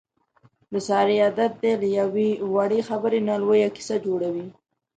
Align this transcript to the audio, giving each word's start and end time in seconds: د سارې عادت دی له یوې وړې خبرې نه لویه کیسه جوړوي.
د 0.71 0.73
سارې 0.87 1.15
عادت 1.25 1.51
دی 1.61 1.73
له 1.81 1.87
یوې 1.99 2.29
وړې 2.53 2.79
خبرې 2.89 3.19
نه 3.27 3.35
لویه 3.41 3.69
کیسه 3.75 3.95
جوړوي. 4.05 4.47